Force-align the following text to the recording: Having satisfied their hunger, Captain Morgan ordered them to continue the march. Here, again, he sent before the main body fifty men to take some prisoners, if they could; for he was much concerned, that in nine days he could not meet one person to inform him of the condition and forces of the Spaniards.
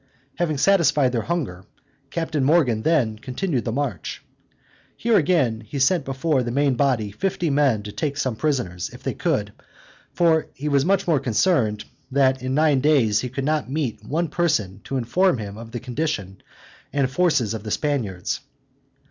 Having 0.37 0.57
satisfied 0.57 1.11
their 1.11 1.21
hunger, 1.21 1.63
Captain 2.09 2.43
Morgan 2.43 2.79
ordered 2.79 2.83
them 2.89 3.15
to 3.17 3.21
continue 3.21 3.61
the 3.61 3.71
march. 3.71 4.23
Here, 4.97 5.15
again, 5.15 5.61
he 5.63 5.77
sent 5.77 6.05
before 6.05 6.41
the 6.41 6.49
main 6.49 6.73
body 6.73 7.11
fifty 7.11 7.51
men 7.51 7.83
to 7.83 7.91
take 7.91 8.17
some 8.17 8.35
prisoners, 8.35 8.89
if 8.89 9.03
they 9.03 9.13
could; 9.13 9.53
for 10.11 10.47
he 10.55 10.67
was 10.69 10.85
much 10.85 11.05
concerned, 11.05 11.85
that 12.11 12.41
in 12.41 12.55
nine 12.55 12.81
days 12.81 13.19
he 13.19 13.29
could 13.29 13.45
not 13.45 13.69
meet 13.69 14.03
one 14.03 14.27
person 14.29 14.81
to 14.85 14.97
inform 14.97 15.37
him 15.37 15.55
of 15.55 15.69
the 15.69 15.79
condition 15.79 16.41
and 16.91 17.11
forces 17.11 17.53
of 17.53 17.61
the 17.61 17.69
Spaniards. 17.69 18.39